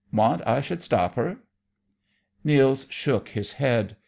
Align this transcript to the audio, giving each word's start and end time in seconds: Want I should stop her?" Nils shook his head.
Want 0.11 0.41
I 0.47 0.61
should 0.61 0.81
stop 0.81 1.13
her?" 1.13 1.37
Nils 2.43 2.87
shook 2.89 3.29
his 3.29 3.53
head. 3.53 3.97